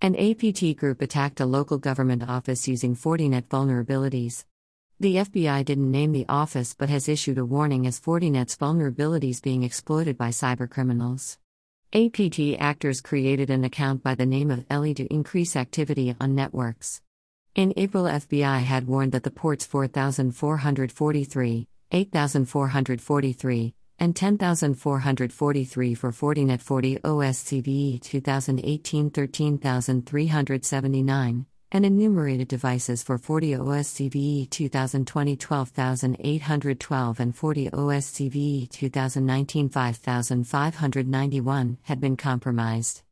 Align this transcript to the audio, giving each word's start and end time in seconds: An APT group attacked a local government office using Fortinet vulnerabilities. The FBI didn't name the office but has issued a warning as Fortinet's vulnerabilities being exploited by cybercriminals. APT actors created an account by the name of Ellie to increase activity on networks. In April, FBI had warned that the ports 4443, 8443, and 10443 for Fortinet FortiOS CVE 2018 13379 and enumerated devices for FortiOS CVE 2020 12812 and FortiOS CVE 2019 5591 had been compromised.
An 0.00 0.14
APT 0.14 0.76
group 0.76 1.02
attacked 1.02 1.40
a 1.40 1.46
local 1.46 1.76
government 1.76 2.22
office 2.22 2.68
using 2.68 2.94
Fortinet 2.94 3.48
vulnerabilities. 3.48 4.44
The 5.00 5.16
FBI 5.16 5.64
didn't 5.64 5.90
name 5.90 6.12
the 6.12 6.24
office 6.28 6.72
but 6.72 6.88
has 6.88 7.08
issued 7.08 7.36
a 7.36 7.44
warning 7.44 7.84
as 7.84 7.98
Fortinet's 7.98 8.56
vulnerabilities 8.56 9.42
being 9.42 9.64
exploited 9.64 10.16
by 10.16 10.28
cybercriminals. 10.28 11.38
APT 11.92 12.60
actors 12.60 13.00
created 13.00 13.50
an 13.50 13.64
account 13.64 14.04
by 14.04 14.14
the 14.14 14.24
name 14.24 14.52
of 14.52 14.64
Ellie 14.70 14.94
to 14.94 15.12
increase 15.12 15.56
activity 15.56 16.14
on 16.20 16.36
networks. 16.36 17.02
In 17.56 17.74
April, 17.76 18.04
FBI 18.04 18.60
had 18.60 18.86
warned 18.86 19.10
that 19.10 19.24
the 19.24 19.32
ports 19.32 19.66
4443, 19.66 21.66
8443, 21.90 23.74
and 23.98 24.14
10443 24.14 25.94
for 25.94 26.12
Fortinet 26.12 26.62
FortiOS 26.62 27.42
CVE 27.44 28.00
2018 28.00 29.10
13379 29.10 31.46
and 31.70 31.84
enumerated 31.84 32.48
devices 32.48 33.02
for 33.02 33.18
FortiOS 33.18 33.92
CVE 33.96 34.48
2020 34.48 35.36
12812 35.36 37.20
and 37.20 37.36
FortiOS 37.36 38.06
CVE 38.14 38.70
2019 38.70 39.68
5591 39.68 41.76
had 41.82 42.00
been 42.00 42.16
compromised. 42.16 43.02